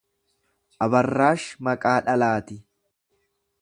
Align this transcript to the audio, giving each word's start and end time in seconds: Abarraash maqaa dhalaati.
Abarraash 0.85 1.47
maqaa 1.69 1.95
dhalaati. 2.09 2.61